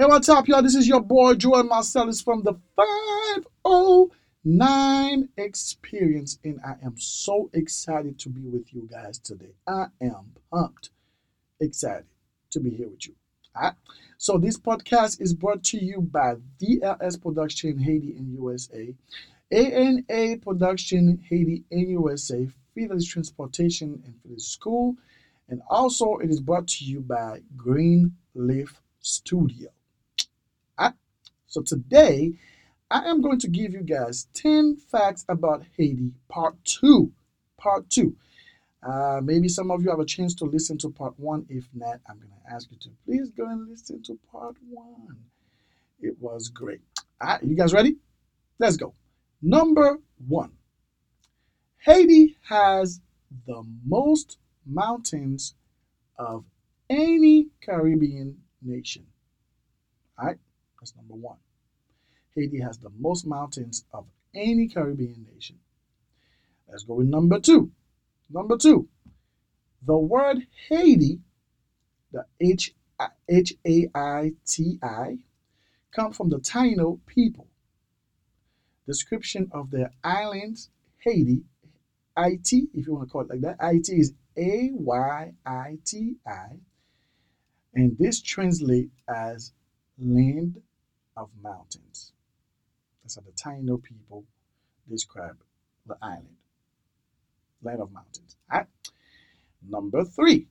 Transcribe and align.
Hey, 0.00 0.06
what's 0.06 0.30
up, 0.30 0.48
y'all? 0.48 0.62
This 0.62 0.76
is 0.76 0.88
your 0.88 1.02
boy 1.02 1.34
Joel 1.34 1.64
Marcellus 1.64 2.22
from 2.22 2.42
the 2.42 2.54
509 2.74 5.28
Experience, 5.36 6.38
and 6.42 6.58
I 6.64 6.76
am 6.82 6.96
so 6.96 7.50
excited 7.52 8.18
to 8.20 8.30
be 8.30 8.40
with 8.40 8.72
you 8.72 8.88
guys 8.90 9.18
today. 9.18 9.52
I 9.68 9.88
am 10.00 10.32
pumped, 10.50 10.88
excited 11.60 12.06
to 12.48 12.60
be 12.60 12.70
here 12.70 12.88
with 12.88 13.08
you. 13.08 13.14
All 13.54 13.62
right? 13.62 13.74
So, 14.16 14.38
this 14.38 14.58
podcast 14.58 15.20
is 15.20 15.34
brought 15.34 15.62
to 15.64 15.76
you 15.76 16.00
by 16.00 16.36
DLS 16.58 17.20
Production 17.20 17.78
Haiti 17.78 18.16
and 18.16 18.32
USA, 18.32 18.94
ANA 19.52 20.38
Production 20.38 21.22
Haiti 21.28 21.64
and 21.70 21.90
USA, 21.90 22.48
Fidelis 22.74 23.06
Transportation 23.06 24.02
and 24.06 24.14
Fidelis 24.22 24.46
School, 24.46 24.96
and 25.50 25.60
also 25.68 26.16
it 26.16 26.30
is 26.30 26.40
brought 26.40 26.68
to 26.68 26.86
you 26.86 27.00
by 27.00 27.42
Green 27.54 28.16
Leaf 28.34 28.80
Studio. 29.00 29.68
So 31.50 31.62
today, 31.62 32.34
I 32.92 33.10
am 33.10 33.20
going 33.20 33.40
to 33.40 33.48
give 33.48 33.72
you 33.72 33.82
guys 33.82 34.28
10 34.34 34.76
facts 34.76 35.24
about 35.28 35.64
Haiti, 35.76 36.12
part 36.28 36.64
two. 36.64 37.12
Part 37.58 37.90
two. 37.90 38.14
Uh, 38.84 39.20
maybe 39.20 39.48
some 39.48 39.72
of 39.72 39.82
you 39.82 39.90
have 39.90 39.98
a 39.98 40.04
chance 40.04 40.32
to 40.36 40.44
listen 40.44 40.78
to 40.78 40.90
part 40.90 41.18
one. 41.18 41.44
If 41.48 41.68
not, 41.74 41.98
I'm 42.08 42.18
going 42.18 42.30
to 42.30 42.54
ask 42.54 42.70
you 42.70 42.78
to 42.78 42.90
please 43.04 43.30
go 43.30 43.48
and 43.48 43.68
listen 43.68 44.00
to 44.04 44.18
part 44.30 44.54
one. 44.70 45.16
It 46.00 46.14
was 46.20 46.48
great. 46.48 46.80
All 47.20 47.28
right, 47.28 47.42
you 47.42 47.56
guys 47.56 47.72
ready? 47.72 47.96
Let's 48.60 48.76
go. 48.76 48.94
Number 49.42 49.98
one 50.28 50.52
Haiti 51.78 52.36
has 52.48 53.00
the 53.46 53.64
most 53.84 54.38
mountains 54.64 55.56
of 56.16 56.44
any 56.88 57.48
Caribbean 57.60 58.36
nation. 58.62 59.06
All 60.16 60.26
right, 60.26 60.38
that's 60.80 60.96
number 60.96 61.14
one. 61.14 61.36
Haiti 62.34 62.60
has 62.60 62.78
the 62.78 62.90
most 62.98 63.26
mountains 63.26 63.84
of 63.92 64.06
any 64.34 64.68
Caribbean 64.68 65.26
nation. 65.34 65.58
Let's 66.68 66.84
go 66.84 66.94
with 66.94 67.08
number 67.08 67.38
two. 67.38 67.70
Number 68.30 68.56
two, 68.56 68.88
the 69.84 69.96
word 69.96 70.46
Haiti, 70.68 71.18
the 72.12 72.24
H 72.40 72.74
H 73.28 73.54
A 73.66 73.88
I 73.94 74.32
T 74.46 74.78
I, 74.82 75.18
come 75.92 76.12
from 76.12 76.30
the 76.30 76.38
Taino 76.38 77.00
people. 77.06 77.46
Description 78.86 79.50
of 79.52 79.70
their 79.70 79.90
island, 80.04 80.68
Haiti, 80.98 81.42
Ayiti, 82.16 82.68
if 82.74 82.86
you 82.86 82.94
want 82.94 83.08
to 83.08 83.12
call 83.12 83.22
it 83.22 83.30
like 83.30 83.40
that. 83.40 83.58
Ayiti 83.58 83.98
is 83.98 84.12
A 84.36 84.70
Y 84.72 85.32
I 85.46 85.78
T 85.84 86.16
I, 86.26 86.58
and 87.74 87.96
this 87.98 88.20
translates 88.20 88.94
as 89.08 89.52
land 89.98 90.60
of 91.20 91.30
mountains. 91.42 92.12
That's 93.02 93.16
how 93.16 93.22
the 93.22 93.32
Taino 93.32 93.82
people 93.82 94.24
describe 94.88 95.36
the 95.86 95.96
island, 96.02 96.36
land 97.62 97.80
of 97.80 97.92
mountains. 97.92 98.36
All 98.50 98.58
right. 98.58 98.66
Number 99.68 100.04
three, 100.04 100.46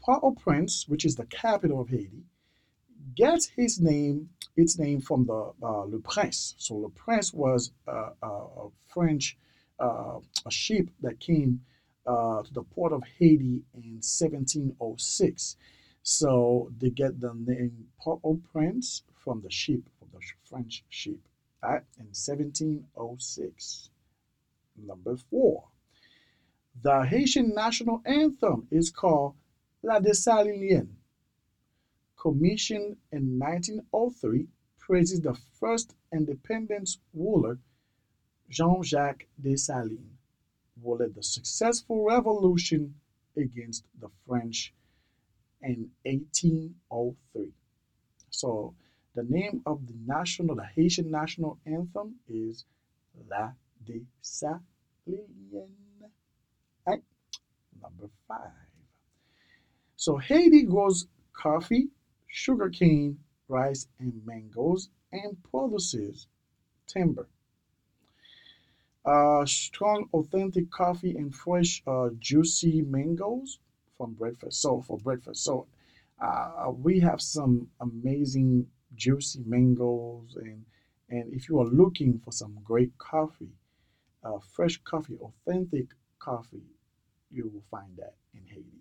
Port-au-Prince, 0.00 0.88
which 0.88 1.04
is 1.04 1.16
the 1.16 1.26
capital 1.26 1.80
of 1.80 1.88
Haiti, 1.88 2.24
gets 3.14 3.46
his 3.46 3.80
name, 3.80 4.30
its 4.56 4.78
name 4.78 5.00
from 5.00 5.26
the 5.26 5.52
uh, 5.62 5.84
Le 5.84 5.98
Prince. 5.98 6.54
So 6.58 6.74
Le 6.76 6.90
Prince 6.90 7.32
was 7.32 7.72
uh, 7.86 8.10
a 8.22 8.68
French 8.86 9.36
uh, 9.80 10.20
a 10.46 10.50
ship 10.50 10.88
that 11.00 11.20
came 11.20 11.60
uh, 12.06 12.42
to 12.42 12.52
the 12.52 12.62
port 12.62 12.92
of 12.92 13.02
Haiti 13.18 13.62
in 13.74 14.00
1706. 14.00 15.56
So 16.02 16.70
they 16.78 16.90
get 16.90 17.20
the 17.20 17.34
name 17.34 17.86
Port-au-Prince 18.00 19.02
from 19.24 19.40
the 19.40 19.50
ship, 19.50 19.82
from 19.98 20.08
the 20.12 20.20
French 20.48 20.84
ship, 20.90 21.18
right, 21.62 21.82
in 21.98 22.06
1706. 22.06 23.90
Number 24.76 25.16
four, 25.16 25.64
the 26.82 27.04
Haitian 27.04 27.54
national 27.54 28.02
anthem 28.04 28.68
is 28.70 28.90
called 28.90 29.34
La 29.82 29.98
Dessalinienne. 29.98 30.96
Commissioned 32.20 32.96
in 33.12 33.38
1903, 33.38 34.46
praises 34.78 35.20
the 35.20 35.34
first 35.58 35.94
independence 36.12 36.98
ruler, 37.14 37.58
Jean-Jacques 38.50 39.26
Dessalines, 39.40 40.18
who 40.82 40.96
led 40.96 41.14
the 41.14 41.22
successful 41.22 42.04
revolution 42.04 42.94
against 43.36 43.84
the 44.00 44.08
French 44.26 44.74
in 45.62 45.90
1803. 46.02 47.52
So 48.30 48.74
the 49.14 49.22
name 49.22 49.62
of 49.64 49.86
the 49.86 49.94
national, 50.06 50.56
the 50.56 50.66
Haitian 50.66 51.10
national 51.10 51.58
anthem 51.66 52.16
is 52.28 52.64
La 53.30 53.52
Dessalinienne. 53.84 55.68
Right? 56.86 57.02
Number 57.80 58.10
five. 58.26 58.50
So 59.96 60.16
Haiti 60.16 60.64
grows 60.64 61.06
coffee, 61.32 61.88
sugarcane, 62.26 63.18
rice, 63.48 63.86
and 63.98 64.20
mangoes, 64.26 64.88
and 65.12 65.36
produces 65.50 66.26
timber. 66.86 67.28
Uh, 69.04 69.44
strong, 69.44 70.08
authentic 70.12 70.70
coffee 70.70 71.14
and 71.16 71.34
fresh, 71.34 71.82
uh, 71.86 72.08
juicy 72.18 72.82
mangoes 72.82 73.58
from 73.96 74.14
breakfast. 74.14 74.60
So 74.60 74.80
for 74.80 74.98
breakfast, 74.98 75.44
so 75.44 75.66
uh, 76.20 76.70
we 76.70 77.00
have 77.00 77.20
some 77.20 77.68
amazing 77.80 78.66
juicy 78.96 79.42
mangoes 79.46 80.36
and 80.36 80.64
and 81.10 81.32
if 81.34 81.48
you 81.48 81.60
are 81.60 81.66
looking 81.66 82.18
for 82.24 82.32
some 82.32 82.58
great 82.64 82.96
coffee, 82.98 83.52
uh, 84.24 84.38
fresh 84.56 84.80
coffee, 84.84 85.16
authentic 85.20 85.88
coffee, 86.18 86.64
you 87.30 87.50
will 87.52 87.62
find 87.70 87.94
that 87.98 88.14
in 88.32 88.40
Haiti, 88.48 88.80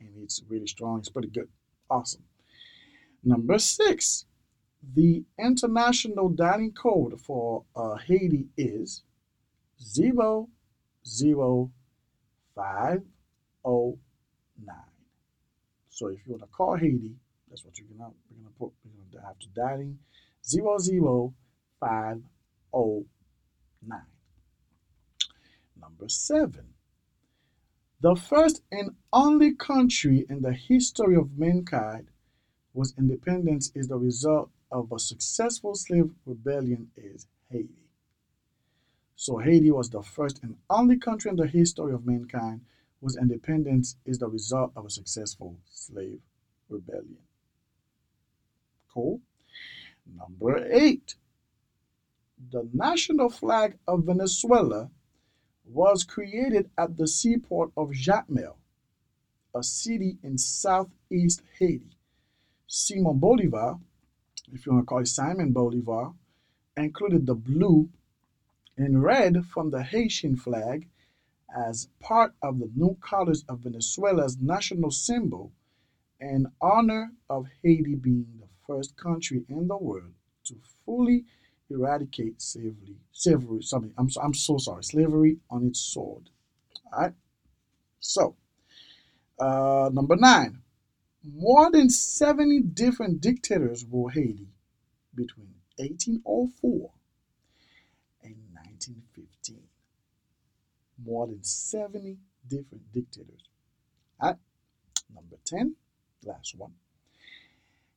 and 0.00 0.10
it's 0.22 0.42
really 0.48 0.66
strong. 0.66 0.98
It's 0.98 1.08
pretty 1.08 1.28
good, 1.28 1.48
awesome. 1.88 2.24
Number 3.24 3.58
six, 3.58 4.26
the 4.94 5.24
international 5.38 6.28
dialing 6.28 6.72
code 6.72 7.20
for 7.20 7.64
uh, 7.74 7.96
Haiti 7.96 8.48
is 8.56 9.02
zero 9.82 10.48
zero 11.06 11.70
five 12.54 13.02
oh 13.64 13.98
nine. 14.64 14.76
So 15.88 16.08
if 16.08 16.18
you 16.26 16.32
want 16.32 16.42
to 16.42 16.48
call 16.48 16.76
Haiti, 16.76 17.14
that's 17.48 17.64
what 17.64 17.78
you're 17.78 17.88
gonna 17.88 18.10
we're 18.30 18.38
gonna 18.38 18.54
put. 18.58 18.72
We're 18.84 19.18
gonna 19.18 19.26
have 19.26 19.38
to 19.38 19.48
dialing 19.48 19.98
zero 20.44 20.78
zero 20.78 21.34
five 21.80 22.20
oh 22.72 23.06
nine. 23.86 24.00
Number 25.80 26.08
seven. 26.08 26.74
The 28.00 28.14
first 28.14 28.62
and 28.70 28.94
only 29.12 29.54
country 29.54 30.26
in 30.28 30.42
the 30.42 30.52
history 30.52 31.16
of 31.16 31.38
mankind 31.38 32.08
whose 32.74 32.92
independence 32.98 33.72
is 33.74 33.88
the 33.88 33.96
result 33.96 34.50
of 34.70 34.92
a 34.92 34.98
successful 34.98 35.74
slave 35.74 36.10
rebellion 36.26 36.90
is 36.96 37.26
Haiti. 37.50 37.86
So 39.14 39.38
Haiti 39.38 39.70
was 39.70 39.88
the 39.88 40.02
first 40.02 40.42
and 40.42 40.56
only 40.68 40.98
country 40.98 41.30
in 41.30 41.36
the 41.36 41.46
history 41.46 41.94
of 41.94 42.04
mankind 42.04 42.60
whose 43.00 43.16
independence 43.16 43.96
is 44.04 44.18
the 44.18 44.28
result 44.28 44.72
of 44.76 44.84
a 44.84 44.90
successful 44.90 45.58
slave 45.70 46.20
rebellion. 46.68 47.18
Number 50.06 50.66
eight. 50.72 51.16
The 52.50 52.68
national 52.72 53.28
flag 53.30 53.78
of 53.86 54.04
Venezuela 54.04 54.90
was 55.64 56.04
created 56.04 56.70
at 56.78 56.96
the 56.96 57.08
seaport 57.08 57.72
of 57.76 57.90
Jacmel, 57.90 58.56
a 59.54 59.62
city 59.62 60.18
in 60.22 60.38
southeast 60.38 61.42
Haiti. 61.58 61.96
Simon 62.66 63.18
Bolivar, 63.18 63.78
if 64.52 64.64
you 64.64 64.72
want 64.72 64.84
to 64.84 64.86
call 64.86 65.00
it 65.00 65.08
Simon 65.08 65.52
Bolivar, 65.52 66.12
included 66.76 67.26
the 67.26 67.34
blue 67.34 67.88
and 68.76 69.02
red 69.02 69.44
from 69.46 69.70
the 69.70 69.82
Haitian 69.82 70.36
flag 70.36 70.88
as 71.54 71.88
part 72.00 72.34
of 72.42 72.58
the 72.58 72.70
new 72.74 72.96
colors 73.00 73.44
of 73.48 73.60
Venezuela's 73.60 74.38
national 74.40 74.90
symbol 74.90 75.52
in 76.20 76.46
honor 76.60 77.12
of 77.28 77.46
Haiti 77.62 77.94
being 77.94 78.40
the 78.40 78.45
first 78.66 78.96
country 78.96 79.44
in 79.48 79.68
the 79.68 79.76
world 79.76 80.12
to 80.44 80.56
fully 80.84 81.24
eradicate 81.70 82.40
slavery, 82.40 82.96
slavery, 83.12 83.62
sorry, 83.62 83.90
I'm, 83.98 84.08
so, 84.08 84.20
I'm 84.20 84.34
so 84.34 84.58
sorry, 84.58 84.84
slavery 84.84 85.38
on 85.50 85.66
its 85.66 85.80
sword. 85.80 86.30
All 86.92 87.02
right. 87.02 87.12
So, 88.00 88.36
uh, 89.38 89.90
number 89.92 90.16
nine, 90.16 90.60
more 91.24 91.70
than 91.70 91.90
70 91.90 92.60
different 92.60 93.20
dictators 93.20 93.84
ruled 93.84 94.12
Haiti 94.12 94.48
between 95.14 95.54
1804 95.76 96.90
and 98.22 98.36
1915. 98.54 99.62
More 101.04 101.26
than 101.26 101.42
70 101.42 102.16
different 102.46 102.92
dictators. 102.92 103.42
All 104.20 104.30
right. 104.30 104.38
Number 105.12 105.36
10, 105.44 105.74
last 106.24 106.54
one. 106.56 106.72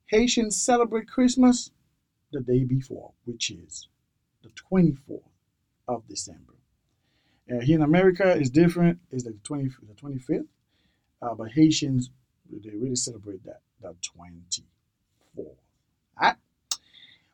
Haitians 0.10 0.60
celebrate 0.60 1.08
Christmas 1.08 1.70
the 2.32 2.42
day 2.42 2.64
before, 2.64 3.12
which 3.26 3.52
is 3.52 3.88
the 4.42 4.50
24th 4.50 5.22
of 5.88 6.08
December. 6.08 6.54
Uh, 7.52 7.60
here 7.60 7.76
in 7.76 7.84
America, 7.84 8.36
it's 8.36 8.50
different. 8.50 9.00
It's 9.12 9.24
the 9.24 9.36
20, 9.44 9.70
the 9.88 9.94
25th. 9.94 10.48
Uh, 11.22 11.36
but 11.36 11.52
Haitians, 11.52 12.10
they 12.52 12.72
really 12.72 12.96
celebrate 12.96 13.44
that, 13.46 13.62
that 13.82 13.96
24th. 14.02 14.64
All 15.38 15.56
right. 16.20 16.36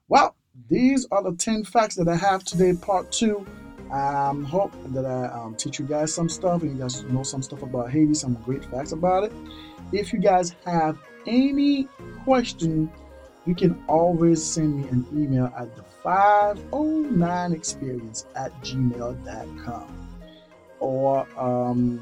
Well, 0.09 0.35
these 0.69 1.07
are 1.11 1.23
the 1.23 1.35
10 1.35 1.63
facts 1.63 1.95
that 1.95 2.09
I 2.09 2.15
have 2.17 2.43
today, 2.43 2.73
part 2.73 3.09
two. 3.11 3.45
Um, 3.91 4.43
hope 4.43 4.73
that 4.87 5.05
I 5.05 5.27
um, 5.27 5.55
teach 5.55 5.79
you 5.79 5.85
guys 5.85 6.13
some 6.13 6.27
stuff 6.27 6.63
and 6.63 6.71
you 6.75 6.81
guys 6.81 7.03
know 7.03 7.23
some 7.23 7.41
stuff 7.41 7.61
about 7.61 7.91
Haiti, 7.91 8.15
some 8.15 8.33
great 8.43 8.65
facts 8.65 8.91
about 8.91 9.23
it. 9.23 9.31
If 9.93 10.11
you 10.11 10.19
guys 10.19 10.55
have 10.65 10.97
any 11.27 11.87
question, 12.23 12.89
you 13.45 13.53
can 13.55 13.83
always 13.87 14.43
send 14.43 14.81
me 14.81 14.89
an 14.89 15.05
email 15.13 15.53
at 15.57 15.73
the 15.75 15.83
509experience 16.03 18.25
at 18.35 18.51
gmail.com. 18.61 20.01
Or, 20.79 21.27
um, 21.39 22.01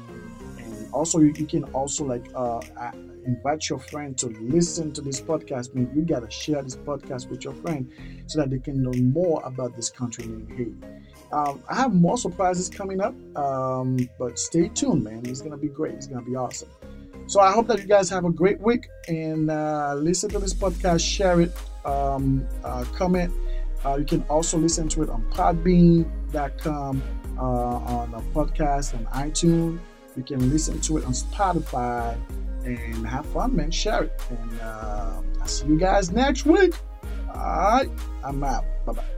and 0.58 0.92
also 0.92 1.20
you, 1.20 1.32
you 1.36 1.46
can 1.46 1.64
also 1.64 2.04
like 2.04 2.24
uh, 2.34 2.60
invite 3.24 3.68
your 3.68 3.78
friend 3.78 4.16
to 4.18 4.28
listen 4.40 4.92
to 4.92 5.00
this 5.00 5.20
podcast. 5.20 5.74
Man, 5.74 5.90
you 5.94 6.02
gotta 6.02 6.30
share 6.30 6.62
this 6.62 6.76
podcast 6.76 7.28
with 7.28 7.44
your 7.44 7.54
friend 7.54 7.90
so 8.26 8.40
that 8.40 8.50
they 8.50 8.58
can 8.58 8.82
know 8.82 8.92
more 8.92 9.42
about 9.44 9.76
this 9.76 9.90
country 9.90 10.26
named 10.26 10.50
Haiti. 10.50 10.74
Um, 11.32 11.62
I 11.68 11.74
have 11.74 11.94
more 11.94 12.16
surprises 12.16 12.68
coming 12.68 13.00
up, 13.00 13.14
um, 13.36 14.08
but 14.18 14.38
stay 14.38 14.68
tuned, 14.68 15.04
man. 15.04 15.22
It's 15.24 15.40
gonna 15.40 15.56
be 15.56 15.68
great. 15.68 15.94
It's 15.94 16.06
gonna 16.06 16.24
be 16.24 16.36
awesome. 16.36 16.68
So 17.26 17.40
I 17.40 17.52
hope 17.52 17.66
that 17.68 17.80
you 17.80 17.86
guys 17.86 18.08
have 18.10 18.24
a 18.24 18.30
great 18.30 18.60
week 18.60 18.88
and 19.08 19.50
uh, 19.50 19.94
listen 19.94 20.30
to 20.30 20.38
this 20.38 20.54
podcast, 20.54 21.00
share 21.00 21.40
it, 21.40 21.52
um, 21.84 22.46
uh, 22.62 22.84
comment. 22.94 23.32
Uh, 23.84 23.96
you 23.96 24.04
can 24.04 24.22
also 24.28 24.58
listen 24.58 24.88
to 24.88 25.02
it 25.02 25.10
on 25.10 25.22
Podbean.com, 25.30 27.02
uh, 27.38 27.42
on 27.42 28.14
a 28.14 28.20
podcast 28.34 28.94
on 28.94 29.06
iTunes. 29.28 29.78
You 30.16 30.22
can 30.22 30.50
listen 30.50 30.80
to 30.82 30.98
it 30.98 31.04
on 31.04 31.12
Spotify 31.12 32.16
and 32.64 33.06
have 33.06 33.26
fun, 33.26 33.56
man. 33.56 33.70
Share 33.70 34.04
it. 34.04 34.20
And 34.30 34.60
uh, 34.60 35.22
I'll 35.40 35.46
see 35.46 35.66
you 35.66 35.78
guys 35.78 36.10
next 36.10 36.46
week. 36.46 36.74
All 37.34 37.40
right, 37.40 37.90
I'm 38.22 38.42
out. 38.44 38.64
Bye 38.86 38.92
bye. 38.92 39.13